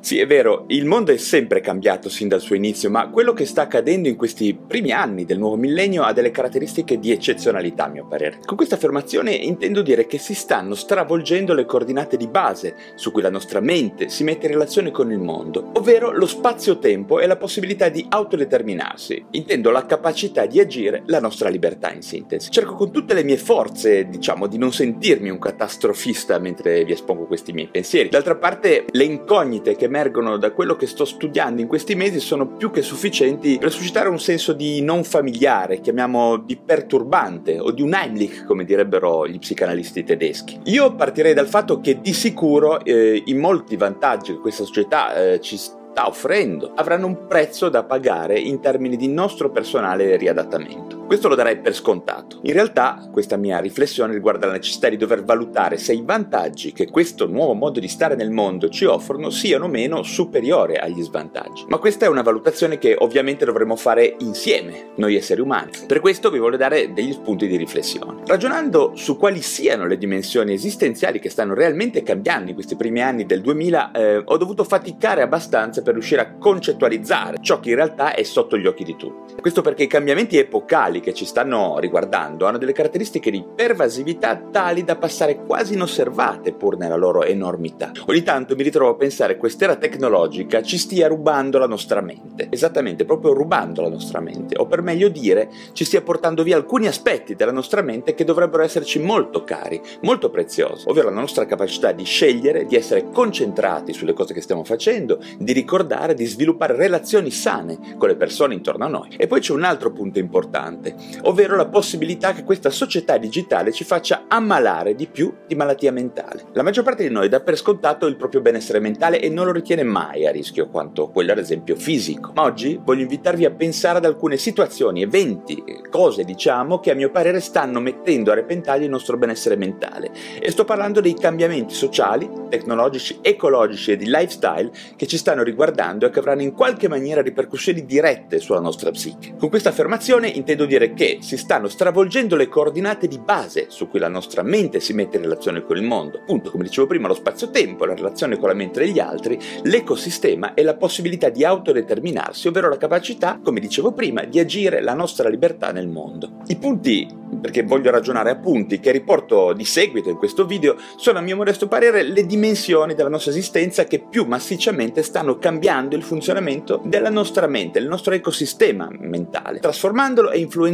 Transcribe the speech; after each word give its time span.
Sì, 0.00 0.18
è 0.18 0.26
vero, 0.26 0.64
il 0.68 0.84
mondo 0.84 1.12
è 1.12 1.16
sempre 1.16 1.60
cambiato 1.60 2.08
sin 2.08 2.28
dal 2.28 2.40
suo 2.40 2.54
inizio, 2.54 2.90
ma 2.90 3.08
quello 3.08 3.32
che 3.32 3.44
sta 3.44 3.62
accadendo 3.62 4.08
in 4.08 4.16
questi 4.16 4.54
primi 4.54 4.92
anni 4.92 5.24
del 5.24 5.38
nuovo 5.38 5.56
millennio 5.56 6.02
ha 6.02 6.12
delle 6.12 6.30
caratteristiche 6.30 6.98
di 6.98 7.10
eccezionalità, 7.10 7.84
a 7.84 7.88
mio 7.88 8.06
parere. 8.06 8.38
Con 8.44 8.56
questa 8.56 8.76
affermazione 8.76 9.32
intendo 9.32 9.82
dire 9.82 10.06
che 10.06 10.18
si 10.18 10.34
stanno 10.34 10.74
stravolgendo 10.74 11.54
le 11.54 11.64
coordinate 11.64 12.16
di 12.16 12.28
base 12.28 12.76
su 12.94 13.10
cui 13.10 13.22
la 13.22 13.30
nostra 13.30 13.60
mente 13.60 14.08
si 14.08 14.24
mette 14.24 14.46
in 14.46 14.52
relazione 14.52 14.90
con 14.90 15.10
il 15.10 15.18
mondo, 15.18 15.70
ovvero 15.74 16.12
lo 16.12 16.26
spazio-tempo 16.26 17.20
e 17.20 17.26
la 17.26 17.36
possibilità 17.36 17.88
di 17.88 18.04
autodeterminarsi. 18.08 19.26
Intendo 19.32 19.70
la 19.70 19.86
capacità 19.86 20.46
di 20.46 20.60
agire, 20.60 21.02
la 21.06 21.20
nostra 21.20 21.48
libertà 21.48 21.92
in 21.92 22.02
sintesi. 22.02 22.50
Cerco 22.50 22.74
con 22.74 22.92
tutte 22.92 23.14
le 23.14 23.24
mie 23.24 23.36
forze, 23.36 24.06
diciamo, 24.08 24.46
di 24.46 24.58
non 24.58 24.72
sentirmi 24.72 25.30
un 25.30 25.38
catastrofista 25.38 26.38
mentre 26.38 26.84
vi 26.84 26.92
espongo 26.92 27.26
questi 27.26 27.52
miei 27.52 27.68
pensieri. 27.68 28.08
D'altra 28.08 28.36
parte, 28.36 28.84
le 28.90 29.04
incognite 29.04 29.76
che 29.76 29.85
emergono 29.86 30.36
da 30.36 30.52
quello 30.52 30.76
che 30.76 30.86
sto 30.86 31.04
studiando 31.04 31.60
in 31.60 31.66
questi 31.66 31.94
mesi 31.94 32.20
sono 32.20 32.46
più 32.46 32.70
che 32.70 32.82
sufficienti 32.82 33.58
per 33.58 33.72
suscitare 33.72 34.08
un 34.08 34.18
senso 34.18 34.52
di 34.52 34.82
non 34.82 35.02
familiare, 35.02 35.80
chiamiamo 35.80 36.36
di 36.36 36.56
perturbante 36.56 37.58
o 37.58 37.70
di 37.70 37.82
un 37.82 37.94
Heimlich, 37.94 38.44
come 38.44 38.64
direbbero 38.64 39.26
gli 39.26 39.38
psicanalisti 39.38 40.04
tedeschi. 40.04 40.60
Io 40.64 40.94
partirei 40.94 41.34
dal 41.34 41.48
fatto 41.48 41.80
che 41.80 42.00
di 42.00 42.12
sicuro 42.12 42.84
eh, 42.84 43.22
i 43.24 43.34
molti 43.34 43.76
vantaggi 43.76 44.32
che 44.32 44.38
questa 44.38 44.64
società 44.64 45.14
eh, 45.14 45.40
ci 45.40 45.56
sta 45.56 46.06
offrendo 46.06 46.72
avranno 46.74 47.06
un 47.06 47.26
prezzo 47.26 47.70
da 47.70 47.82
pagare 47.82 48.38
in 48.38 48.60
termini 48.60 48.96
di 48.96 49.08
nostro 49.08 49.50
personale 49.50 50.16
riadattamento. 50.16 51.05
Questo 51.06 51.28
lo 51.28 51.36
darei 51.36 51.60
per 51.60 51.72
scontato. 51.72 52.40
In 52.42 52.52
realtà 52.52 53.08
questa 53.12 53.36
mia 53.36 53.60
riflessione 53.60 54.12
riguarda 54.12 54.46
la 54.46 54.54
necessità 54.54 54.88
di 54.88 54.96
dover 54.96 55.22
valutare 55.22 55.78
se 55.78 55.92
i 55.92 56.02
vantaggi 56.04 56.72
che 56.72 56.90
questo 56.90 57.28
nuovo 57.28 57.54
modo 57.54 57.78
di 57.78 57.86
stare 57.86 58.16
nel 58.16 58.32
mondo 58.32 58.68
ci 58.68 58.86
offrono 58.86 59.30
siano 59.30 59.68
meno 59.68 60.02
superiori 60.02 60.74
agli 60.76 61.00
svantaggi. 61.02 61.64
Ma 61.68 61.78
questa 61.78 62.06
è 62.06 62.08
una 62.08 62.22
valutazione 62.22 62.78
che 62.78 62.96
ovviamente 62.98 63.44
dovremo 63.44 63.76
fare 63.76 64.16
insieme, 64.18 64.90
noi 64.96 65.14
esseri 65.14 65.40
umani. 65.40 65.70
Per 65.86 66.00
questo 66.00 66.28
vi 66.28 66.40
voglio 66.40 66.56
dare 66.56 66.92
degli 66.92 67.12
spunti 67.12 67.46
di 67.46 67.56
riflessione. 67.56 68.22
Ragionando 68.26 68.90
su 68.96 69.16
quali 69.16 69.42
siano 69.42 69.86
le 69.86 69.98
dimensioni 69.98 70.54
esistenziali 70.54 71.20
che 71.20 71.30
stanno 71.30 71.54
realmente 71.54 72.02
cambiando 72.02 72.48
in 72.48 72.54
questi 72.56 72.74
primi 72.74 73.00
anni 73.00 73.26
del 73.26 73.42
2000, 73.42 73.92
eh, 73.92 74.22
ho 74.24 74.36
dovuto 74.36 74.64
faticare 74.64 75.22
abbastanza 75.22 75.82
per 75.82 75.92
riuscire 75.92 76.20
a 76.20 76.34
concettualizzare 76.36 77.36
ciò 77.40 77.60
che 77.60 77.70
in 77.70 77.76
realtà 77.76 78.12
è 78.12 78.24
sotto 78.24 78.58
gli 78.58 78.66
occhi 78.66 78.82
di 78.82 78.96
tutti. 78.96 79.34
Questo 79.40 79.62
perché 79.62 79.84
i 79.84 79.88
cambiamenti 79.88 80.36
epocali 80.36 80.94
che 81.00 81.14
ci 81.14 81.24
stanno 81.24 81.78
riguardando 81.78 82.46
hanno 82.46 82.58
delle 82.58 82.72
caratteristiche 82.72 83.30
di 83.30 83.44
pervasività 83.54 84.36
tali 84.36 84.84
da 84.84 84.96
passare 84.96 85.44
quasi 85.44 85.74
inosservate 85.74 86.52
pur 86.52 86.76
nella 86.76 86.96
loro 86.96 87.24
enormità. 87.24 87.92
Ogni 88.06 88.22
tanto 88.22 88.54
mi 88.54 88.62
ritrovo 88.62 88.92
a 88.92 88.96
pensare 88.96 89.34
che 89.34 89.38
quest'era 89.38 89.76
tecnologica 89.76 90.62
ci 90.62 90.78
stia 90.78 91.08
rubando 91.08 91.58
la 91.58 91.66
nostra 91.66 92.00
mente, 92.00 92.48
esattamente 92.50 93.04
proprio 93.04 93.32
rubando 93.32 93.82
la 93.82 93.88
nostra 93.88 94.20
mente, 94.20 94.56
o 94.58 94.66
per 94.66 94.82
meglio 94.82 95.08
dire 95.08 95.50
ci 95.72 95.84
stia 95.84 96.02
portando 96.02 96.42
via 96.42 96.56
alcuni 96.56 96.86
aspetti 96.86 97.34
della 97.34 97.52
nostra 97.52 97.82
mente 97.82 98.14
che 98.14 98.24
dovrebbero 98.24 98.62
esserci 98.62 98.98
molto 98.98 99.44
cari, 99.44 99.80
molto 100.02 100.30
preziosi, 100.30 100.88
ovvero 100.88 101.10
la 101.10 101.20
nostra 101.20 101.46
capacità 101.46 101.92
di 101.92 102.04
scegliere, 102.04 102.66
di 102.66 102.76
essere 102.76 103.10
concentrati 103.10 103.92
sulle 103.92 104.12
cose 104.12 104.34
che 104.34 104.40
stiamo 104.40 104.64
facendo, 104.64 105.18
di 105.38 105.52
ricordare 105.52 106.14
di 106.14 106.24
sviluppare 106.24 106.74
relazioni 106.76 107.30
sane 107.30 107.78
con 107.96 108.08
le 108.08 108.16
persone 108.16 108.54
intorno 108.54 108.84
a 108.84 108.88
noi. 108.88 109.14
E 109.16 109.26
poi 109.26 109.40
c'è 109.40 109.52
un 109.52 109.62
altro 109.62 109.92
punto 109.92 110.18
importante, 110.18 110.85
ovvero 111.22 111.56
la 111.56 111.66
possibilità 111.66 112.32
che 112.32 112.44
questa 112.44 112.70
società 112.70 113.16
digitale 113.16 113.72
ci 113.72 113.84
faccia 113.84 114.24
ammalare 114.28 114.94
di 114.94 115.06
più 115.06 115.32
di 115.46 115.54
malattia 115.54 115.92
mentale. 115.92 116.44
La 116.52 116.62
maggior 116.62 116.84
parte 116.84 117.06
di 117.06 117.12
noi 117.12 117.28
dà 117.28 117.40
per 117.40 117.56
scontato 117.56 118.06
il 118.06 118.16
proprio 118.16 118.40
benessere 118.40 118.80
mentale 118.80 119.20
e 119.20 119.28
non 119.28 119.46
lo 119.46 119.52
ritiene 119.52 119.82
mai 119.82 120.26
a 120.26 120.30
rischio 120.30 120.68
quanto 120.68 121.08
quello 121.08 121.32
ad 121.32 121.38
esempio 121.38 121.76
fisico. 121.76 122.32
Ma 122.34 122.42
oggi 122.42 122.78
voglio 122.82 123.02
invitarvi 123.02 123.44
a 123.44 123.50
pensare 123.50 123.98
ad 123.98 124.04
alcune 124.04 124.36
situazioni, 124.36 125.02
eventi, 125.02 125.62
cose 125.90 126.24
diciamo 126.24 126.80
che 126.80 126.90
a 126.90 126.94
mio 126.94 127.10
parere 127.10 127.40
stanno 127.40 127.80
mettendo 127.80 128.30
a 128.30 128.34
repentaglio 128.34 128.84
il 128.84 128.90
nostro 128.90 129.16
benessere 129.16 129.56
mentale. 129.56 130.10
E 130.40 130.50
sto 130.50 130.64
parlando 130.64 131.00
dei 131.00 131.14
cambiamenti 131.14 131.74
sociali, 131.74 132.28
tecnologici, 132.48 133.18
ecologici 133.22 133.92
e 133.92 133.96
di 133.96 134.06
lifestyle 134.06 134.70
che 134.96 135.06
ci 135.06 135.16
stanno 135.16 135.42
riguardando 135.42 136.06
e 136.06 136.10
che 136.10 136.18
avranno 136.18 136.42
in 136.42 136.52
qualche 136.52 136.88
maniera 136.88 137.22
ripercussioni 137.22 137.84
dirette 137.84 138.38
sulla 138.38 138.60
nostra 138.60 138.90
psiche. 138.90 139.34
Con 139.38 139.48
questa 139.48 139.70
affermazione 139.70 140.28
intendo 140.28 140.66
dire 140.66 140.75
che 140.94 141.18
si 141.20 141.36
stanno 141.36 141.68
stravolgendo 141.68 142.36
le 142.36 142.48
coordinate 142.48 143.08
di 143.08 143.18
base 143.18 143.66
su 143.68 143.88
cui 143.88 143.98
la 143.98 144.08
nostra 144.08 144.42
mente 144.42 144.80
si 144.80 144.92
mette 144.92 145.16
in 145.16 145.22
relazione 145.22 145.62
con 145.62 145.76
il 145.76 145.82
mondo. 145.82 146.18
Appunto, 146.18 146.50
come 146.50 146.64
dicevo 146.64 146.86
prima, 146.86 147.08
lo 147.08 147.14
spazio-tempo, 147.14 147.84
la 147.84 147.94
relazione 147.94 148.38
con 148.38 148.48
la 148.48 148.54
mente 148.54 148.80
degli 148.80 148.98
altri, 148.98 149.38
l'ecosistema 149.62 150.54
e 150.54 150.62
la 150.62 150.76
possibilità 150.76 151.28
di 151.30 151.44
autodeterminarsi, 151.44 152.48
ovvero 152.48 152.68
la 152.68 152.76
capacità, 152.76 153.40
come 153.42 153.60
dicevo 153.60 153.92
prima, 153.92 154.24
di 154.24 154.38
agire 154.38 154.82
la 154.82 154.94
nostra 154.94 155.28
libertà 155.28 155.72
nel 155.72 155.88
mondo. 155.88 156.38
I 156.46 156.56
punti 156.56 157.24
perché 157.40 157.62
voglio 157.62 157.90
ragionare 157.90 158.30
a 158.30 158.36
punti 158.36 158.80
che 158.80 158.92
riporto 158.92 159.52
di 159.52 159.64
seguito 159.64 160.08
in 160.08 160.16
questo 160.16 160.46
video, 160.46 160.76
sono 160.96 161.18
a 161.18 161.22
mio 161.22 161.36
modesto 161.36 161.68
parere 161.68 162.02
le 162.02 162.24
dimensioni 162.24 162.94
della 162.94 163.08
nostra 163.08 163.30
esistenza 163.32 163.84
che 163.84 164.04
più 164.08 164.24
massicciamente 164.24 165.02
stanno 165.02 165.38
cambiando 165.38 165.96
il 165.96 166.02
funzionamento 166.02 166.80
della 166.84 167.10
nostra 167.10 167.46
mente, 167.46 167.78
il 167.78 167.88
nostro 167.88 168.14
ecosistema 168.14 168.88
mentale, 168.90 169.58
trasformandolo 169.58 170.30
e 170.30 170.38
influenzandolo 170.38 170.65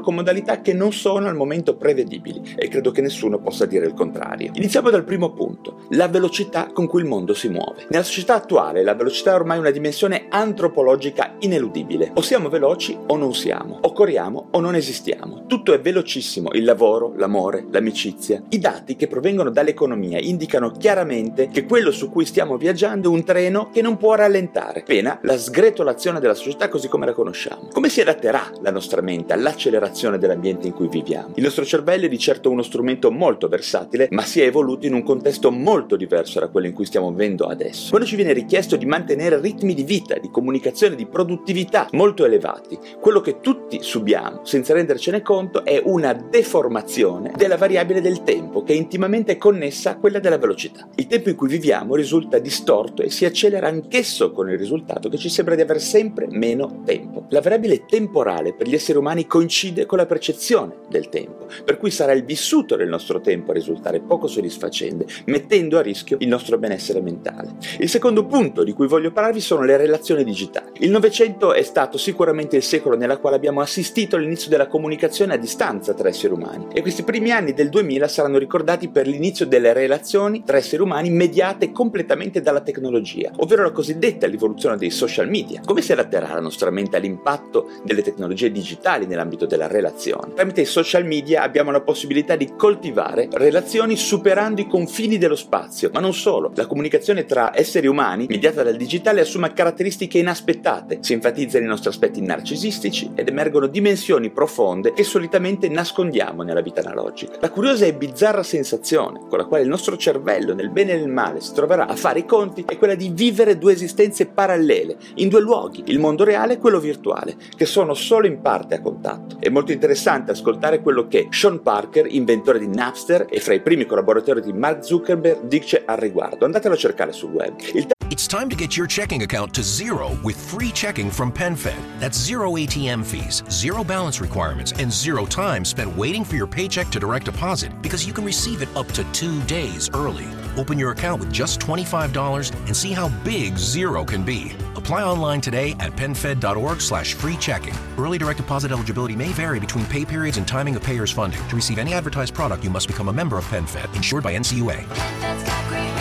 con 0.00 0.14
modalità 0.14 0.60
che 0.60 0.74
non 0.74 0.92
sono 0.92 1.28
al 1.28 1.34
momento 1.34 1.76
prevedibili 1.76 2.54
e 2.56 2.68
credo 2.68 2.90
che 2.90 3.00
nessuno 3.00 3.38
possa 3.38 3.64
dire 3.64 3.86
il 3.86 3.94
contrario. 3.94 4.50
Iniziamo 4.54 4.90
dal 4.90 5.04
primo 5.04 5.32
punto, 5.32 5.86
la 5.90 6.08
velocità 6.08 6.70
con 6.72 6.86
cui 6.86 7.00
il 7.00 7.06
mondo 7.06 7.32
si 7.32 7.48
muove. 7.48 7.86
Nella 7.88 8.04
società 8.04 8.34
attuale 8.34 8.82
la 8.82 8.94
velocità 8.94 9.32
è 9.32 9.34
ormai 9.34 9.58
una 9.58 9.70
dimensione 9.70 10.26
antropologica 10.28 11.36
ineludibile. 11.40 12.10
O 12.14 12.20
siamo 12.20 12.48
veloci 12.48 12.96
o 13.06 13.16
non 13.16 13.34
siamo, 13.34 13.78
o 13.80 13.92
corriamo 13.92 14.48
o 14.50 14.60
non 14.60 14.74
esistiamo. 14.74 15.44
Tutto 15.46 15.72
è 15.72 15.80
velocissimo 15.80 16.50
il 16.52 16.64
lavoro, 16.64 17.14
l'amore, 17.16 17.64
l'amicizia. 17.70 18.42
I 18.50 18.58
dati 18.58 18.96
che 18.96 19.06
provengono 19.06 19.50
dall'economia 19.50 20.18
indicano 20.18 20.70
chiaramente 20.70 21.48
che 21.48 21.64
quello 21.64 21.90
su 21.90 22.10
cui 22.10 22.26
stiamo 22.26 22.56
viaggiando 22.56 23.10
è 23.10 23.14
un 23.14 23.24
treno 23.24 23.70
che 23.72 23.82
non 23.82 23.96
può 23.96 24.14
rallentare, 24.14 24.82
pena 24.86 25.18
la 25.22 25.38
sgretolazione 25.38 26.20
della 26.20 26.34
società 26.34 26.68
così 26.68 26.88
come 26.88 27.06
la 27.06 27.12
conosciamo. 27.12 27.68
Come 27.72 27.88
si 27.88 28.00
adatterà 28.00 28.52
la 28.60 28.70
nostra 28.70 29.00
mente 29.00 29.29
all'accelerazione 29.32 30.18
dell'ambiente 30.18 30.66
in 30.66 30.72
cui 30.72 30.88
viviamo? 30.88 31.32
Il 31.36 31.42
nostro 31.42 31.64
cervello 31.64 32.06
è 32.06 32.08
di 32.08 32.18
certo 32.18 32.50
uno 32.50 32.62
strumento 32.62 33.10
molto 33.10 33.48
versatile, 33.48 34.08
ma 34.10 34.22
si 34.22 34.40
è 34.40 34.46
evoluto 34.46 34.86
in 34.86 34.94
un 34.94 35.02
contesto 35.02 35.50
molto 35.50 35.96
diverso 35.96 36.40
da 36.40 36.48
quello 36.48 36.66
in 36.66 36.72
cui 36.72 36.84
stiamo 36.84 37.10
vivendo 37.10 37.46
adesso. 37.46 37.90
Quando 37.90 38.06
ci 38.06 38.16
viene 38.16 38.32
richiesto 38.32 38.76
di 38.76 38.86
mantenere 38.86 39.40
ritmi 39.40 39.74
di 39.74 39.84
vita, 39.84 40.18
di 40.18 40.30
comunicazione, 40.30 40.96
di 40.96 41.06
produttività 41.06 41.88
molto 41.92 42.24
elevati, 42.24 42.78
quello 43.00 43.20
che 43.20 43.40
tutti 43.40 43.82
subiamo 43.82 44.44
senza 44.44 44.74
rendercene 44.74 45.22
conto 45.22 45.64
è 45.64 45.80
una 45.84 46.12
deformazione 46.12 47.32
della 47.36 47.56
variabile 47.56 48.00
del 48.00 48.22
tempo 48.22 48.62
che 48.62 48.72
è 48.72 48.76
intimamente 48.76 49.36
connessa 49.36 49.90
a 49.90 49.96
quella 49.96 50.18
della 50.18 50.38
velocità. 50.38 50.88
Il 50.96 51.06
tempo 51.06 51.28
in 51.28 51.36
cui 51.36 51.48
viviamo 51.48 51.94
risulta 51.94 52.38
distorto 52.38 53.02
e 53.02 53.10
si 53.10 53.24
accelera 53.24 53.68
anch'esso 53.68 54.32
con 54.32 54.50
il 54.50 54.58
risultato 54.58 55.08
che 55.08 55.18
ci 55.18 55.28
sembra 55.28 55.54
di 55.54 55.62
avere 55.62 55.78
sempre 55.78 56.26
meno 56.30 56.82
tempo. 56.84 57.26
La 57.30 57.40
variabile 57.40 57.84
temporale 57.86 58.54
per 58.54 58.68
gli 58.68 58.74
esseri 58.74 58.98
umani 58.98 59.19
coincide 59.26 59.86
con 59.86 59.98
la 59.98 60.06
percezione 60.06 60.74
del 60.88 61.08
tempo, 61.08 61.46
per 61.64 61.78
cui 61.78 61.90
sarà 61.90 62.12
il 62.12 62.24
vissuto 62.24 62.76
del 62.76 62.88
nostro 62.88 63.20
tempo 63.20 63.50
a 63.50 63.54
risultare 63.54 64.00
poco 64.00 64.26
soddisfacente, 64.26 65.06
mettendo 65.26 65.78
a 65.78 65.82
rischio 65.82 66.16
il 66.20 66.28
nostro 66.28 66.58
benessere 66.58 67.00
mentale. 67.00 67.54
Il 67.78 67.88
secondo 67.88 68.26
punto 68.26 68.62
di 68.64 68.72
cui 68.72 68.86
voglio 68.86 69.12
parlarvi 69.12 69.40
sono 69.40 69.62
le 69.62 69.76
relazioni 69.76 70.24
digitali. 70.24 70.70
Il 70.80 70.90
Novecento 70.90 71.52
è 71.52 71.62
stato 71.62 71.98
sicuramente 71.98 72.56
il 72.56 72.62
secolo 72.62 72.96
nella 72.96 73.18
quale 73.18 73.36
abbiamo 73.36 73.60
assistito 73.60 74.16
all'inizio 74.16 74.50
della 74.50 74.66
comunicazione 74.66 75.34
a 75.34 75.36
distanza 75.36 75.94
tra 75.94 76.08
esseri 76.08 76.32
umani 76.32 76.66
e 76.72 76.82
questi 76.82 77.02
primi 77.02 77.30
anni 77.30 77.52
del 77.52 77.68
2000 77.68 78.08
saranno 78.08 78.38
ricordati 78.38 78.88
per 78.88 79.06
l'inizio 79.06 79.46
delle 79.46 79.72
relazioni 79.72 80.42
tra 80.44 80.56
esseri 80.56 80.82
umani 80.82 81.10
mediate 81.10 81.72
completamente 81.72 82.40
dalla 82.40 82.60
tecnologia, 82.60 83.30
ovvero 83.36 83.62
la 83.62 83.72
cosiddetta 83.72 84.26
rivoluzione 84.26 84.76
dei 84.76 84.90
social 84.90 85.28
media. 85.28 85.60
Come 85.64 85.82
si 85.82 85.92
adatterà 85.92 86.34
la 86.34 86.40
nostra 86.40 86.70
mente 86.70 86.96
all'impatto 86.96 87.68
delle 87.84 88.02
tecnologie 88.02 88.50
digitali 88.50 88.99
fondamentali 89.00 89.06
nell'ambito 89.06 89.46
della 89.46 89.66
relazione. 89.66 90.34
Tramite 90.34 90.62
i 90.62 90.66
social 90.66 91.04
media 91.04 91.42
abbiamo 91.42 91.70
la 91.70 91.80
possibilità 91.80 92.36
di 92.36 92.52
coltivare 92.56 93.28
relazioni 93.32 93.96
superando 93.96 94.60
i 94.60 94.66
confini 94.66 95.18
dello 95.18 95.36
spazio, 95.36 95.90
ma 95.92 96.00
non 96.00 96.12
solo. 96.12 96.52
La 96.54 96.66
comunicazione 96.66 97.24
tra 97.24 97.56
esseri 97.56 97.86
umani, 97.86 98.26
mediata 98.28 98.62
dal 98.62 98.76
digitale, 98.76 99.20
assume 99.20 99.52
caratteristiche 99.52 100.18
inaspettate, 100.18 100.98
si 101.00 101.12
enfatizzano 101.12 101.64
i 101.64 101.68
nostri 101.68 101.88
aspetti 101.88 102.20
narcisistici 102.20 103.10
ed 103.14 103.28
emergono 103.28 103.66
dimensioni 103.66 104.30
profonde 104.30 104.92
che 104.92 105.04
solitamente 105.04 105.68
nascondiamo 105.68 106.42
nella 106.42 106.60
vita 106.60 106.80
analogica. 106.80 107.38
La 107.40 107.50
curiosa 107.50 107.86
e 107.86 107.94
bizzarra 107.94 108.42
sensazione 108.42 109.20
con 109.28 109.38
la 109.38 109.44
quale 109.44 109.62
il 109.62 109.68
nostro 109.68 109.96
cervello, 109.96 110.54
nel 110.54 110.70
bene 110.70 110.92
e 110.92 110.96
nel 110.96 111.08
male, 111.08 111.40
si 111.40 111.52
troverà 111.52 111.86
a 111.86 111.96
fare 111.96 112.20
i 112.20 112.26
conti 112.26 112.64
è 112.66 112.76
quella 112.76 112.94
di 112.94 113.10
vivere 113.12 113.58
due 113.58 113.72
esistenze 113.72 114.26
parallele, 114.26 114.96
in 115.16 115.28
due 115.28 115.40
luoghi, 115.40 115.82
il 115.86 115.98
mondo 115.98 116.24
reale 116.24 116.54
e 116.54 116.58
quello 116.58 116.80
virtuale, 116.80 117.36
che 117.56 117.66
sono 117.66 117.94
solo 117.94 118.26
in 118.26 118.40
parte 118.40 118.74
a 118.74 118.80
contatto. 118.90 119.36
È 119.38 119.48
molto 119.48 119.72
interessante 119.72 120.32
ascoltare 120.32 120.80
quello 120.80 121.06
che 121.06 121.28
Sean 121.30 121.62
Parker, 121.62 122.06
inventore 122.08 122.58
di 122.58 122.66
Napster 122.66 123.26
e 123.30 123.40
fra 123.40 123.54
i 123.54 123.60
primi 123.60 123.86
collaboratori 123.86 124.40
di 124.40 124.52
Mark 124.52 124.84
Zuckerberg, 124.84 125.42
dice 125.44 125.82
al 125.86 125.96
riguardo. 125.96 126.44
Andatelo 126.44 126.74
a 126.74 126.78
cercare 126.78 127.12
sul 127.12 127.30
web. 127.30 127.54
Il 127.72 127.86
It's 128.10 128.26
time 128.26 128.50
to 128.50 128.56
get 128.56 128.76
your 128.76 128.88
checking 128.88 129.22
account 129.22 129.54
to 129.54 129.62
zero 129.62 130.18
with 130.24 130.36
free 130.36 130.72
checking 130.72 131.10
from 131.10 131.32
PenFed. 131.32 131.80
That's 132.00 132.18
zero 132.18 132.56
ATM 132.56 133.04
fees, 133.04 133.42
zero 133.48 133.84
balance 133.84 134.20
requirements, 134.20 134.72
and 134.72 134.92
zero 134.92 135.24
time 135.24 135.64
spent 135.64 135.96
waiting 135.96 136.24
for 136.24 136.34
your 136.34 136.48
paycheck 136.48 136.90
to 136.90 136.98
direct 136.98 137.26
deposit 137.26 137.70
because 137.80 138.04
you 138.04 138.12
can 138.12 138.24
receive 138.24 138.62
it 138.62 138.68
up 138.76 138.88
to 138.88 139.04
two 139.12 139.40
days 139.44 139.88
early. 139.94 140.26
Open 140.56 140.78
your 140.78 140.90
account 140.90 141.20
with 141.20 141.32
just 141.32 141.60
$25 141.60 142.52
and 142.66 142.76
see 142.76 142.92
how 142.92 143.08
big 143.24 143.56
zero 143.56 144.04
can 144.04 144.24
be. 144.24 144.52
Apply 144.80 145.02
online 145.04 145.42
today 145.42 145.76
at 145.78 145.94
penfed.org 145.94 146.80
slash 146.80 147.12
free 147.12 147.36
checking. 147.36 147.74
Early 147.98 148.16
direct 148.16 148.38
deposit 148.38 148.72
eligibility 148.72 149.14
may 149.14 149.28
vary 149.28 149.60
between 149.60 149.84
pay 149.86 150.06
periods 150.06 150.38
and 150.38 150.48
timing 150.48 150.74
of 150.74 150.82
payer's 150.82 151.10
funding. 151.12 151.46
To 151.48 151.54
receive 151.54 151.78
any 151.78 151.92
advertised 151.92 152.34
product, 152.34 152.64
you 152.64 152.70
must 152.70 152.86
become 152.86 153.08
a 153.08 153.12
member 153.12 153.36
of 153.36 153.44
PenFed, 153.44 153.94
insured 153.94 154.24
by 154.24 154.34
NCUA. 154.34 155.99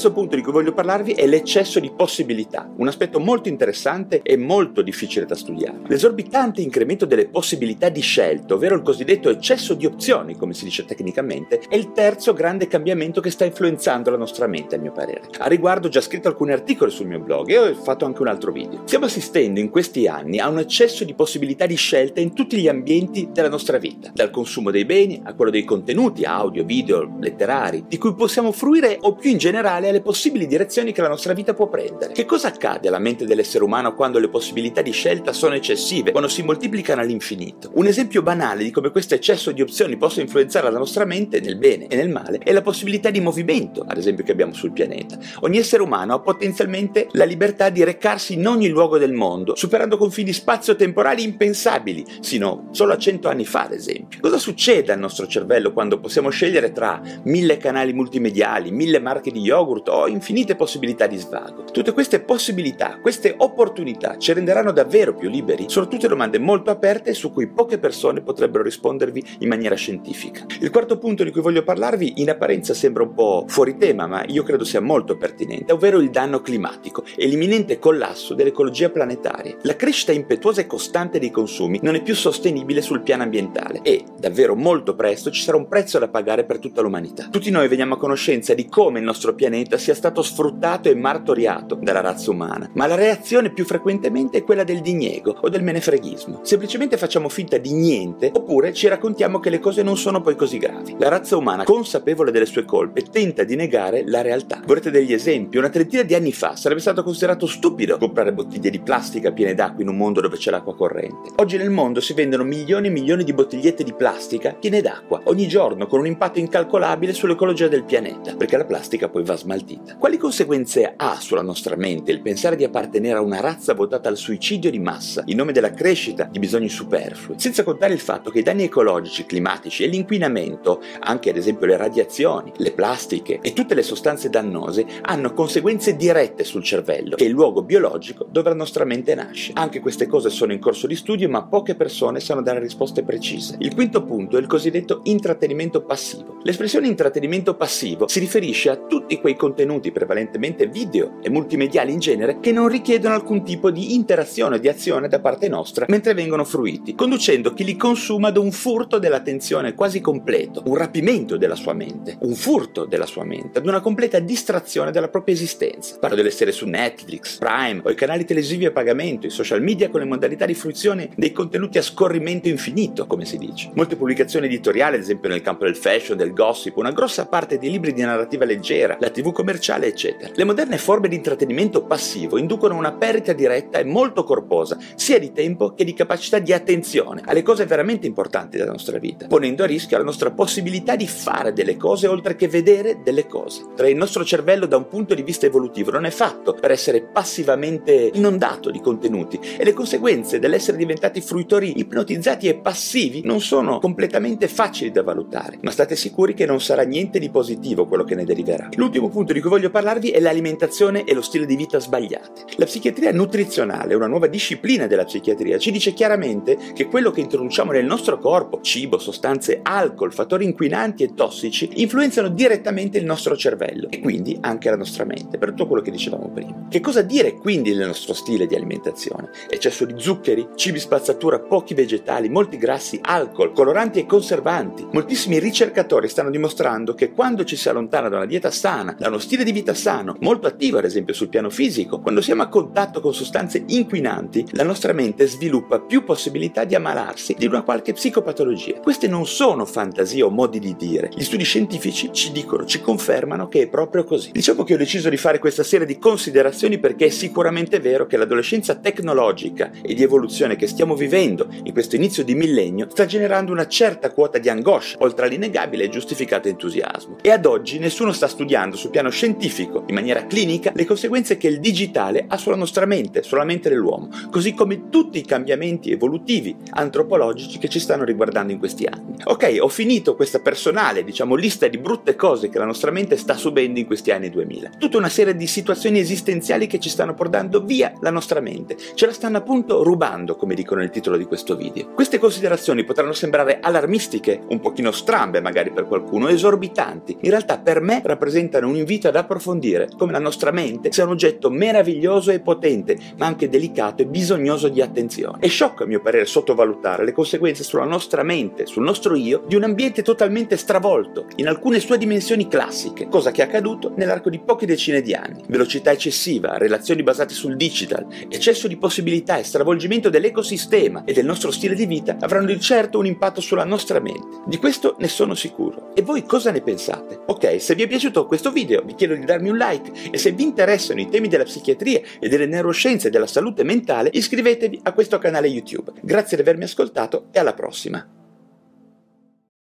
Terzo 0.00 0.16
punto 0.16 0.34
di 0.34 0.40
cui 0.40 0.52
voglio 0.52 0.72
parlarvi 0.72 1.12
è 1.12 1.26
l'eccesso 1.26 1.78
di 1.78 1.92
possibilità, 1.94 2.72
un 2.78 2.88
aspetto 2.88 3.20
molto 3.20 3.50
interessante 3.50 4.22
e 4.22 4.38
molto 4.38 4.80
difficile 4.80 5.26
da 5.26 5.34
studiare. 5.34 5.80
L'esorbitante 5.88 6.62
incremento 6.62 7.04
delle 7.04 7.28
possibilità 7.28 7.90
di 7.90 8.00
scelta, 8.00 8.54
ovvero 8.54 8.76
il 8.76 8.80
cosiddetto 8.80 9.28
eccesso 9.28 9.74
di 9.74 9.84
opzioni, 9.84 10.36
come 10.36 10.54
si 10.54 10.64
dice 10.64 10.86
tecnicamente, 10.86 11.60
è 11.68 11.76
il 11.76 11.92
terzo 11.92 12.32
grande 12.32 12.66
cambiamento 12.66 13.20
che 13.20 13.30
sta 13.30 13.44
influenzando 13.44 14.08
la 14.08 14.16
nostra 14.16 14.46
mente, 14.46 14.76
a 14.76 14.78
mio 14.78 14.90
parere. 14.90 15.28
A 15.36 15.48
riguardo 15.48 15.88
ho 15.88 15.90
già 15.90 16.00
scritto 16.00 16.28
alcuni 16.28 16.52
articoli 16.52 16.90
sul 16.90 17.06
mio 17.06 17.20
blog 17.20 17.50
e 17.50 17.58
ho 17.58 17.74
fatto 17.74 18.06
anche 18.06 18.22
un 18.22 18.28
altro 18.28 18.52
video. 18.52 18.80
Stiamo 18.86 19.04
assistendo 19.04 19.60
in 19.60 19.68
questi 19.68 20.06
anni 20.06 20.38
a 20.38 20.48
un 20.48 20.60
eccesso 20.60 21.04
di 21.04 21.12
possibilità 21.12 21.66
di 21.66 21.76
scelta 21.76 22.22
in 22.22 22.32
tutti 22.32 22.56
gli 22.56 22.68
ambienti 22.68 23.28
della 23.30 23.50
nostra 23.50 23.76
vita, 23.76 24.12
dal 24.14 24.30
consumo 24.30 24.70
dei 24.70 24.86
beni 24.86 25.20
a 25.24 25.34
quello 25.34 25.50
dei 25.50 25.64
contenuti, 25.64 26.24
audio, 26.24 26.64
video, 26.64 27.18
letterari, 27.20 27.84
di 27.86 27.98
cui 27.98 28.14
possiamo 28.14 28.50
fruire 28.50 28.96
o 28.98 29.12
più 29.12 29.28
in 29.28 29.36
generale 29.36 29.88
alle 29.90 30.00
possibili 30.00 30.46
direzioni 30.46 30.92
che 30.92 31.02
la 31.02 31.08
nostra 31.08 31.32
vita 31.32 31.54
può 31.54 31.68
prendere. 31.68 32.12
Che 32.12 32.24
cosa 32.24 32.48
accade 32.48 32.88
alla 32.88 32.98
mente 32.98 33.26
dell'essere 33.26 33.64
umano 33.64 33.94
quando 33.94 34.18
le 34.18 34.28
possibilità 34.28 34.82
di 34.82 34.92
scelta 34.92 35.32
sono 35.32 35.54
eccessive, 35.54 36.10
quando 36.10 36.28
si 36.28 36.42
moltiplicano 36.42 37.00
all'infinito? 37.00 37.70
Un 37.74 37.86
esempio 37.86 38.22
banale 38.22 38.62
di 38.62 38.70
come 38.70 38.90
questo 38.90 39.14
eccesso 39.14 39.52
di 39.52 39.62
opzioni 39.62 39.96
possa 39.96 40.20
influenzare 40.20 40.70
la 40.70 40.78
nostra 40.78 41.04
mente 41.04 41.40
nel 41.40 41.56
bene 41.56 41.86
e 41.88 41.96
nel 41.96 42.08
male 42.08 42.38
è 42.38 42.52
la 42.52 42.62
possibilità 42.62 43.10
di 43.10 43.20
movimento, 43.20 43.84
ad 43.86 43.98
esempio, 43.98 44.24
che 44.24 44.32
abbiamo 44.32 44.52
sul 44.52 44.72
pianeta. 44.72 45.18
Ogni 45.40 45.58
essere 45.58 45.82
umano 45.82 46.14
ha 46.14 46.20
potenzialmente 46.20 47.08
la 47.12 47.24
libertà 47.24 47.68
di 47.70 47.84
recarsi 47.84 48.34
in 48.34 48.46
ogni 48.46 48.68
luogo 48.68 48.98
del 48.98 49.12
mondo, 49.12 49.56
superando 49.56 49.96
confini 49.96 50.32
spazio-temporali 50.32 51.22
impensabili, 51.22 52.04
sino 52.20 52.68
solo 52.70 52.92
a 52.92 52.98
cento 52.98 53.28
anni 53.28 53.44
fa, 53.44 53.64
ad 53.64 53.72
esempio. 53.72 54.20
Cosa 54.20 54.38
succede 54.38 54.92
al 54.92 54.98
nostro 54.98 55.26
cervello 55.26 55.72
quando 55.72 55.98
possiamo 55.98 56.30
scegliere 56.30 56.72
tra 56.72 57.00
mille 57.24 57.56
canali 57.56 57.92
multimediali, 57.92 58.70
mille 58.70 59.00
marche 59.00 59.30
di 59.30 59.40
yogurt 59.40 59.79
ho 59.86 60.08
infinite 60.08 60.56
possibilità 60.56 61.06
di 61.06 61.16
svago. 61.16 61.64
Tutte 61.64 61.92
queste 61.92 62.20
possibilità, 62.20 62.98
queste 63.00 63.34
opportunità 63.36 64.16
ci 64.18 64.32
renderanno 64.32 64.72
davvero 64.72 65.14
più 65.14 65.28
liberi? 65.28 65.66
Sono 65.68 65.88
tutte 65.88 66.08
domande 66.08 66.38
molto 66.38 66.70
aperte 66.70 67.14
su 67.14 67.32
cui 67.32 67.48
poche 67.48 67.78
persone 67.78 68.22
potrebbero 68.22 68.62
rispondervi 68.62 69.36
in 69.40 69.48
maniera 69.48 69.74
scientifica. 69.74 70.46
Il 70.60 70.70
quarto 70.70 70.98
punto 70.98 71.24
di 71.24 71.30
cui 71.30 71.40
voglio 71.40 71.62
parlarvi 71.62 72.14
in 72.16 72.30
apparenza 72.30 72.74
sembra 72.74 73.02
un 73.02 73.14
po' 73.14 73.44
fuori 73.48 73.76
tema, 73.76 74.06
ma 74.06 74.24
io 74.26 74.42
credo 74.42 74.64
sia 74.64 74.80
molto 74.80 75.16
pertinente, 75.16 75.72
ovvero 75.72 76.00
il 76.00 76.10
danno 76.10 76.40
climatico 76.40 77.04
e 77.16 77.26
l'imminente 77.26 77.78
collasso 77.78 78.34
dell'ecologia 78.34 78.90
planetaria. 78.90 79.56
La 79.62 79.76
crescita 79.76 80.12
impetuosa 80.12 80.60
e 80.60 80.66
costante 80.66 81.18
dei 81.18 81.30
consumi 81.30 81.78
non 81.82 81.94
è 81.94 82.02
più 82.02 82.14
sostenibile 82.14 82.82
sul 82.82 83.02
piano 83.02 83.22
ambientale 83.22 83.80
e, 83.82 84.04
davvero 84.18 84.54
molto 84.54 84.94
presto, 84.94 85.30
ci 85.30 85.42
sarà 85.42 85.56
un 85.56 85.68
prezzo 85.68 85.98
da 85.98 86.08
pagare 86.08 86.44
per 86.44 86.58
tutta 86.58 86.80
l'umanità. 86.80 87.28
Tutti 87.30 87.50
noi 87.50 87.68
veniamo 87.68 87.94
a 87.94 87.98
conoscenza 87.98 88.54
di 88.54 88.66
come 88.66 88.98
il 88.98 89.04
nostro 89.04 89.34
pianeta 89.34 89.69
sia 89.78 89.94
stato 89.94 90.22
sfruttato 90.22 90.88
e 90.88 90.94
martoriato 90.94 91.78
dalla 91.80 92.00
razza 92.00 92.30
umana, 92.30 92.70
ma 92.74 92.86
la 92.86 92.94
reazione 92.94 93.52
più 93.52 93.64
frequentemente 93.64 94.38
è 94.38 94.44
quella 94.44 94.64
del 94.64 94.80
diniego 94.80 95.36
o 95.40 95.48
del 95.48 95.62
menefreghismo. 95.62 96.40
Semplicemente 96.42 96.96
facciamo 96.96 97.28
finta 97.28 97.56
di 97.58 97.72
niente 97.72 98.30
oppure 98.32 98.72
ci 98.72 98.88
raccontiamo 98.88 99.38
che 99.38 99.50
le 99.50 99.60
cose 99.60 99.82
non 99.82 99.96
sono 99.96 100.20
poi 100.20 100.36
così 100.36 100.58
gravi. 100.58 100.96
La 100.98 101.08
razza 101.08 101.36
umana, 101.36 101.64
consapevole 101.64 102.30
delle 102.30 102.46
sue 102.46 102.64
colpe, 102.64 103.02
tenta 103.02 103.44
di 103.44 103.56
negare 103.56 104.02
la 104.06 104.22
realtà. 104.22 104.60
Vorrete 104.64 104.90
degli 104.90 105.12
esempi? 105.12 105.56
Una 105.56 105.68
trentina 105.68 106.02
di 106.02 106.14
anni 106.14 106.32
fa 106.32 106.56
sarebbe 106.56 106.80
stato 106.80 107.02
considerato 107.02 107.46
stupido 107.46 107.98
comprare 107.98 108.32
bottiglie 108.32 108.70
di 108.70 108.80
plastica 108.80 109.32
piene 109.32 109.54
d'acqua 109.54 109.82
in 109.82 109.88
un 109.88 109.96
mondo 109.96 110.20
dove 110.20 110.36
c'è 110.36 110.50
l'acqua 110.50 110.74
corrente. 110.74 111.30
Oggi 111.36 111.56
nel 111.56 111.70
mondo 111.70 112.00
si 112.00 112.12
vendono 112.12 112.44
milioni 112.44 112.88
e 112.88 112.90
milioni 112.90 113.24
di 113.24 113.32
bottigliette 113.32 113.84
di 113.84 113.92
plastica 113.92 114.54
piene 114.58 114.80
d'acqua, 114.80 115.20
ogni 115.24 115.46
giorno 115.46 115.86
con 115.86 116.00
un 116.00 116.06
impatto 116.06 116.38
incalcolabile 116.38 117.12
sull'ecologia 117.12 117.68
del 117.68 117.84
pianeta, 117.84 118.34
perché 118.34 118.56
la 118.56 118.64
plastica 118.64 119.08
poi 119.08 119.22
va 119.22 119.36
smaltita. 119.36 119.59
Quali 119.98 120.16
conseguenze 120.16 120.94
ha 120.96 121.18
sulla 121.20 121.42
nostra 121.42 121.76
mente 121.76 122.10
il 122.12 122.20
pensare 122.20 122.56
di 122.56 122.64
appartenere 122.64 123.18
a 123.18 123.22
una 123.22 123.40
razza 123.40 123.74
votata 123.74 124.08
al 124.08 124.16
suicidio 124.16 124.70
di 124.70 124.78
massa 124.78 125.22
in 125.26 125.36
nome 125.36 125.52
della 125.52 125.72
crescita 125.72 126.24
di 126.24 126.38
bisogni 126.38 126.68
superflui? 126.68 127.38
Senza 127.38 127.62
contare 127.62 127.92
il 127.92 128.00
fatto 128.00 128.30
che 128.30 128.40
i 128.40 128.42
danni 128.42 128.64
ecologici, 128.64 129.26
climatici 129.26 129.84
e 129.84 129.86
l'inquinamento, 129.86 130.80
anche 131.00 131.30
ad 131.30 131.36
esempio 131.36 131.66
le 131.66 131.76
radiazioni, 131.76 132.52
le 132.56 132.72
plastiche 132.72 133.38
e 133.42 133.52
tutte 133.52 133.74
le 133.74 133.82
sostanze 133.82 134.30
dannose, 134.30 134.86
hanno 135.02 135.32
conseguenze 135.32 135.96
dirette 135.96 136.44
sul 136.44 136.62
cervello, 136.62 137.16
che 137.16 137.24
è 137.24 137.28
il 137.28 137.32
luogo 137.32 137.62
biologico 137.62 138.26
dove 138.30 138.48
la 138.48 138.54
nostra 138.54 138.84
mente 138.84 139.14
nasce. 139.14 139.52
Anche 139.54 139.80
queste 139.80 140.06
cose 140.06 140.30
sono 140.30 140.52
in 140.52 140.58
corso 140.58 140.86
di 140.86 140.96
studio, 140.96 141.28
ma 141.28 141.44
poche 141.44 141.74
persone 141.74 142.20
sanno 142.20 142.42
dare 142.42 142.60
risposte 142.60 143.02
precise. 143.02 143.56
Il 143.58 143.74
quinto 143.74 144.04
punto 144.04 144.36
è 144.36 144.40
il 144.40 144.46
cosiddetto 144.46 145.00
intrattenimento 145.04 145.82
passivo. 145.82 146.38
L'espressione 146.42 146.86
intrattenimento 146.86 147.54
passivo 147.54 148.08
si 148.08 148.20
riferisce 148.20 148.70
a 148.70 148.76
tutti 148.76 149.18
quei 149.20 149.36
contenuti 149.40 149.90
prevalentemente 149.90 150.66
video 150.66 151.18
e 151.22 151.30
multimediali 151.30 151.94
in 151.94 151.98
genere 151.98 152.40
che 152.40 152.52
non 152.52 152.68
richiedono 152.68 153.14
alcun 153.14 153.42
tipo 153.42 153.70
di 153.70 153.94
interazione 153.94 154.56
o 154.56 154.58
di 154.58 154.68
azione 154.68 155.08
da 155.08 155.18
parte 155.18 155.48
nostra 155.48 155.86
mentre 155.88 156.12
vengono 156.12 156.44
fruiti, 156.44 156.94
conducendo 156.94 157.54
chi 157.54 157.64
li 157.64 157.74
consuma 157.74 158.28
ad 158.28 158.36
un 158.36 158.52
furto 158.52 158.98
dell'attenzione 158.98 159.72
quasi 159.72 160.02
completo, 160.02 160.62
un 160.66 160.76
rapimento 160.76 161.38
della 161.38 161.54
sua 161.54 161.72
mente, 161.72 162.18
un 162.20 162.34
furto 162.34 162.84
della 162.84 163.06
sua 163.06 163.24
mente, 163.24 163.60
ad 163.60 163.66
una 163.66 163.80
completa 163.80 164.18
distrazione 164.18 164.90
della 164.90 165.08
propria 165.08 165.34
esistenza. 165.34 165.96
Parlo 165.98 166.16
delle 166.16 166.30
serie 166.30 166.52
su 166.52 166.66
Netflix, 166.66 167.38
Prime 167.38 167.80
o 167.82 167.90
i 167.90 167.94
canali 167.94 168.26
televisivi 168.26 168.66
a 168.66 168.72
pagamento, 168.72 169.26
i 169.26 169.30
social 169.30 169.62
media 169.62 169.88
con 169.88 170.00
le 170.00 170.06
modalità 170.06 170.44
di 170.44 170.52
fruizione 170.52 171.08
dei 171.16 171.32
contenuti 171.32 171.78
a 171.78 171.82
scorrimento 171.82 172.48
infinito, 172.48 173.06
come 173.06 173.24
si 173.24 173.38
dice. 173.38 173.70
Molte 173.72 173.96
pubblicazioni 173.96 174.44
editoriali, 174.44 174.96
ad 174.96 175.02
esempio 175.02 175.30
nel 175.30 175.40
campo 175.40 175.64
del 175.64 175.76
fashion, 175.76 176.18
del 176.18 176.34
gossip, 176.34 176.76
una 176.76 176.92
grossa 176.92 177.26
parte 177.26 177.56
dei 177.56 177.70
libri 177.70 177.94
di 177.94 178.02
narrativa 178.02 178.44
leggera, 178.44 178.98
la 179.00 179.08
TV 179.08 179.28
commerciale, 179.32 179.86
eccetera. 179.86 180.32
Le 180.34 180.44
moderne 180.44 180.78
forme 180.78 181.08
di 181.08 181.16
intrattenimento 181.16 181.84
passivo 181.84 182.38
inducono 182.38 182.76
una 182.76 182.92
perdita 182.92 183.32
diretta 183.32 183.78
e 183.78 183.84
molto 183.84 184.24
corposa, 184.24 184.78
sia 184.94 185.18
di 185.18 185.32
tempo 185.32 185.74
che 185.74 185.84
di 185.84 185.94
capacità 185.94 186.38
di 186.38 186.52
attenzione 186.52 187.22
alle 187.24 187.42
cose 187.42 187.66
veramente 187.66 188.06
importanti 188.06 188.56
della 188.56 188.70
nostra 188.70 188.98
vita, 188.98 189.26
ponendo 189.26 189.62
a 189.62 189.66
rischio 189.66 189.98
la 189.98 190.04
nostra 190.04 190.30
possibilità 190.30 190.96
di 190.96 191.06
fare 191.06 191.52
delle 191.52 191.76
cose 191.76 192.06
oltre 192.06 192.36
che 192.36 192.48
vedere 192.48 193.00
delle 193.02 193.26
cose. 193.26 193.66
Tra 193.74 193.88
il 193.88 193.96
nostro 193.96 194.24
cervello 194.24 194.66
da 194.66 194.76
un 194.76 194.88
punto 194.88 195.14
di 195.14 195.22
vista 195.22 195.46
evolutivo 195.46 195.90
non 195.90 196.04
è 196.04 196.10
fatto 196.10 196.54
per 196.54 196.70
essere 196.70 197.02
passivamente 197.02 198.10
inondato 198.14 198.70
di 198.70 198.80
contenuti 198.80 199.38
e 199.56 199.64
le 199.64 199.72
conseguenze 199.72 200.38
dell'essere 200.38 200.76
diventati 200.76 201.20
fruitori 201.20 201.78
ipnotizzati 201.78 202.48
e 202.48 202.56
passivi 202.56 203.22
non 203.24 203.40
sono 203.40 203.78
completamente 203.78 204.48
facili 204.48 204.90
da 204.90 205.02
valutare, 205.02 205.58
ma 205.62 205.70
state 205.70 205.96
sicuri 205.96 206.34
che 206.34 206.46
non 206.46 206.60
sarà 206.60 206.82
niente 206.82 207.18
di 207.18 207.30
positivo 207.30 207.86
quello 207.86 208.04
che 208.04 208.14
ne 208.14 208.24
deriverà. 208.24 208.68
L'ultimo 208.74 209.08
punto 209.08 209.19
punto 209.20 209.34
di 209.34 209.40
cui 209.42 209.50
voglio 209.50 209.68
parlarvi 209.68 210.08
è 210.08 210.18
l'alimentazione 210.18 211.04
e 211.04 211.12
lo 211.12 211.20
stile 211.20 211.44
di 211.44 211.54
vita 211.54 211.78
sbagliati. 211.78 212.54
La 212.56 212.64
psichiatria 212.64 213.12
nutrizionale, 213.12 213.94
una 213.94 214.06
nuova 214.06 214.28
disciplina 214.28 214.86
della 214.86 215.04
psichiatria, 215.04 215.58
ci 215.58 215.70
dice 215.70 215.92
chiaramente 215.92 216.56
che 216.72 216.86
quello 216.86 217.10
che 217.10 217.20
introduciamo 217.20 217.70
nel 217.70 217.84
nostro 217.84 218.16
corpo, 218.16 218.62
cibo, 218.62 218.98
sostanze, 218.98 219.60
alcol, 219.62 220.14
fattori 220.14 220.46
inquinanti 220.46 221.02
e 221.02 221.12
tossici, 221.12 221.68
influenzano 221.82 222.28
direttamente 222.28 222.96
il 222.96 223.04
nostro 223.04 223.36
cervello 223.36 223.88
e 223.90 224.00
quindi 224.00 224.38
anche 224.40 224.70
la 224.70 224.76
nostra 224.76 225.04
mente, 225.04 225.36
per 225.36 225.50
tutto 225.50 225.66
quello 225.66 225.82
che 225.82 225.90
dicevamo 225.90 226.30
prima. 226.30 226.68
Che 226.70 226.80
cosa 226.80 227.02
dire 227.02 227.34
quindi 227.34 227.74
del 227.74 227.88
nostro 227.88 228.14
stile 228.14 228.46
di 228.46 228.54
alimentazione? 228.54 229.28
Eccesso 229.50 229.84
di 229.84 230.00
zuccheri, 230.00 230.48
cibi 230.54 230.78
spazzatura, 230.78 231.40
pochi 231.40 231.74
vegetali, 231.74 232.30
molti 232.30 232.56
grassi, 232.56 232.98
alcol, 233.02 233.52
coloranti 233.52 233.98
e 233.98 234.06
conservanti. 234.06 234.86
Moltissimi 234.90 235.38
ricercatori 235.38 236.08
stanno 236.08 236.30
dimostrando 236.30 236.94
che 236.94 237.12
quando 237.12 237.44
ci 237.44 237.56
si 237.56 237.68
allontana 237.68 238.08
da 238.08 238.16
una 238.16 238.26
dieta 238.26 238.50
sana, 238.50 238.96
da 238.98 239.09
uno 239.10 239.18
stile 239.18 239.44
di 239.44 239.52
vita 239.52 239.74
sano, 239.74 240.16
molto 240.20 240.46
attivo 240.46 240.78
ad 240.78 240.84
esempio 240.84 241.12
sul 241.12 241.28
piano 241.28 241.50
fisico, 241.50 242.00
quando 242.00 242.20
siamo 242.20 242.42
a 242.42 242.48
contatto 242.48 243.00
con 243.00 243.12
sostanze 243.12 243.64
inquinanti, 243.66 244.46
la 244.52 244.62
nostra 244.62 244.92
mente 244.92 245.26
sviluppa 245.26 245.80
più 245.80 246.04
possibilità 246.04 246.64
di 246.64 246.76
ammalarsi 246.76 247.34
di 247.36 247.46
una 247.46 247.62
qualche 247.62 247.92
psicopatologia. 247.92 248.80
Queste 248.80 249.08
non 249.08 249.26
sono 249.26 249.66
fantasie 249.66 250.22
o 250.22 250.30
modi 250.30 250.60
di 250.60 250.76
dire. 250.76 251.10
Gli 251.12 251.24
studi 251.24 251.44
scientifici 251.44 252.10
ci 252.12 252.30
dicono, 252.30 252.64
ci 252.64 252.80
confermano 252.80 253.48
che 253.48 253.62
è 253.62 253.68
proprio 253.68 254.04
così. 254.04 254.30
Diciamo 254.30 254.62
che 254.62 254.74
ho 254.74 254.78
deciso 254.78 255.08
di 255.08 255.16
fare 255.16 255.40
questa 255.40 255.64
serie 255.64 255.86
di 255.86 255.98
considerazioni 255.98 256.78
perché 256.78 257.06
è 257.06 257.10
sicuramente 257.10 257.80
vero 257.80 258.06
che 258.06 258.16
l'adolescenza 258.16 258.76
tecnologica 258.76 259.72
e 259.82 259.92
di 259.94 260.04
evoluzione 260.04 260.54
che 260.54 260.68
stiamo 260.68 260.94
vivendo 260.94 261.48
in 261.64 261.72
questo 261.72 261.96
inizio 261.96 262.22
di 262.22 262.34
millennio 262.34 262.86
sta 262.88 263.06
generando 263.06 263.50
una 263.50 263.66
certa 263.66 264.12
quota 264.12 264.38
di 264.38 264.48
angoscia, 264.48 264.98
oltre 265.00 265.26
all'innegabile 265.26 265.84
e 265.84 265.88
giustificato 265.88 266.46
entusiasmo. 266.46 267.16
E 267.20 267.30
ad 267.30 267.44
oggi 267.44 267.78
nessuno 267.80 268.12
sta 268.12 268.28
studiando 268.28 268.76
sul 268.76 268.90
piano 268.90 268.99
scientifico, 269.08 269.84
in 269.86 269.94
maniera 269.94 270.26
clinica, 270.26 270.72
le 270.74 270.84
conseguenze 270.84 271.38
che 271.38 271.48
il 271.48 271.60
digitale 271.60 272.26
ha 272.28 272.36
sulla 272.36 272.56
nostra 272.56 272.84
mente, 272.84 273.22
sulla 273.22 273.44
mente 273.44 273.68
dell'uomo, 273.68 274.08
così 274.30 274.52
come 274.52 274.90
tutti 274.90 275.18
i 275.18 275.24
cambiamenti 275.24 275.90
evolutivi, 275.90 276.54
antropologici 276.70 277.58
che 277.58 277.68
ci 277.68 277.80
stanno 277.80 278.04
riguardando 278.04 278.52
in 278.52 278.58
questi 278.58 278.84
anni. 278.84 279.16
Ok, 279.24 279.56
ho 279.60 279.68
finito 279.68 280.14
questa 280.14 280.40
personale, 280.40 281.04
diciamo, 281.04 281.34
lista 281.34 281.68
di 281.68 281.78
brutte 281.78 282.16
cose 282.16 282.48
che 282.48 282.58
la 282.58 282.64
nostra 282.64 282.90
mente 282.90 283.16
sta 283.16 283.36
subendo 283.36 283.78
in 283.78 283.86
questi 283.86 284.10
anni 284.10 284.28
2000. 284.28 284.72
Tutta 284.78 284.98
una 284.98 285.08
serie 285.08 285.34
di 285.34 285.46
situazioni 285.46 285.98
esistenziali 285.98 286.66
che 286.66 286.78
ci 286.78 286.88
stanno 286.88 287.14
portando 287.14 287.62
via 287.62 287.92
la 288.00 288.10
nostra 288.10 288.40
mente, 288.40 288.76
ce 288.94 289.06
la 289.06 289.12
stanno 289.12 289.38
appunto 289.38 289.82
rubando, 289.82 290.36
come 290.36 290.54
dicono 290.54 290.80
nel 290.80 290.90
titolo 290.90 291.16
di 291.16 291.24
questo 291.24 291.56
video. 291.56 291.92
Queste 291.94 292.18
considerazioni 292.18 292.84
potranno 292.84 293.12
sembrare 293.12 293.60
allarmistiche, 293.60 294.42
un 294.48 294.60
pochino 294.60 294.90
strambe 294.90 295.40
magari 295.40 295.70
per 295.70 295.86
qualcuno, 295.86 296.28
esorbitanti. 296.28 297.18
In 297.20 297.30
realtà 297.30 297.58
per 297.58 297.80
me 297.80 298.02
rappresentano 298.04 298.68
un 298.68 298.76
invito 298.90 299.06
ad 299.06 299.14
approfondire 299.14 299.88
come 299.96 300.10
la 300.10 300.18
nostra 300.18 300.50
mente 300.50 300.90
sia 300.90 301.04
un 301.04 301.10
oggetto 301.10 301.48
meraviglioso 301.48 302.32
e 302.32 302.40
potente, 302.40 302.98
ma 303.18 303.26
anche 303.26 303.48
delicato 303.48 304.02
e 304.02 304.06
bisognoso 304.06 304.68
di 304.68 304.82
attenzione. 304.82 305.38
È 305.38 305.46
sciocco 305.46 305.84
a 305.84 305.86
mio 305.86 306.00
parere 306.00 306.24
sottovalutare 306.24 307.04
le 307.04 307.12
conseguenze 307.12 307.62
sulla 307.62 307.84
nostra 307.84 308.24
mente, 308.24 308.66
sul 308.66 308.82
nostro 308.82 309.14
io, 309.14 309.44
di 309.46 309.54
un 309.54 309.62
ambiente 309.62 310.02
totalmente 310.02 310.56
stravolto, 310.56 311.26
in 311.36 311.46
alcune 311.46 311.78
sue 311.78 311.98
dimensioni 311.98 312.48
classiche, 312.48 313.06
cosa 313.06 313.30
che 313.30 313.42
è 313.42 313.44
accaduto 313.44 313.92
nell'arco 313.94 314.28
di 314.28 314.40
poche 314.40 314.66
decine 314.66 315.02
di 315.02 315.14
anni. 315.14 315.44
Velocità 315.46 315.92
eccessiva, 315.92 316.58
relazioni 316.58 317.04
basate 317.04 317.32
sul 317.32 317.54
digital, 317.54 318.06
eccesso 318.28 318.66
di 318.66 318.76
possibilità 318.76 319.38
e 319.38 319.44
stravolgimento 319.44 320.10
dell'ecosistema 320.10 321.04
e 321.04 321.12
del 321.12 321.26
nostro 321.26 321.52
stile 321.52 321.76
di 321.76 321.86
vita 321.86 322.16
avranno 322.18 322.46
di 322.46 322.58
certo 322.58 322.98
un 322.98 323.06
impatto 323.06 323.40
sulla 323.40 323.64
nostra 323.64 324.00
mente. 324.00 324.40
Di 324.46 324.56
questo 324.56 324.96
ne 324.98 325.06
sono 325.06 325.36
sicuro. 325.36 325.94
E 325.94 326.02
voi 326.02 326.24
cosa 326.24 326.50
ne 326.50 326.60
pensate? 326.60 327.20
Ok, 327.26 327.60
se 327.60 327.76
vi 327.76 327.84
è 327.84 327.86
piaciuto 327.86 328.26
questo 328.26 328.50
video 328.80 328.84
vi 328.84 328.94
chiedo 328.94 329.14
di 329.14 329.24
darmi 329.24 329.48
un 329.48 329.56
like 329.56 330.10
e 330.10 330.18
se 330.18 330.32
vi 330.32 330.42
interessano 330.42 331.00
i 331.00 331.08
temi 331.08 331.28
della 331.28 331.44
psichiatria 331.44 332.00
e 332.18 332.28
delle 332.28 332.46
neuroscienze 332.46 333.08
e 333.08 333.10
della 333.10 333.26
salute 333.26 333.64
mentale 333.64 334.10
iscrivetevi 334.12 334.80
a 334.84 334.92
questo 334.92 335.18
canale 335.18 335.48
YouTube. 335.48 335.92
Grazie 336.00 336.36
di 336.36 336.42
avermi 336.42 336.64
ascoltato 336.64 337.26
e 337.32 337.38
alla 337.38 337.54
prossima. 337.54 338.06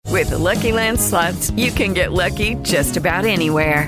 With 0.10 0.30
the 0.30 0.38
Lucky 0.38 0.72
Land 0.72 0.98
slots, 0.98 1.52
you 1.56 1.72
can 1.72 1.94
get 1.94 2.12
lucky 2.12 2.56
just 2.62 2.98
about 2.98 3.26
anywhere. 3.26 3.88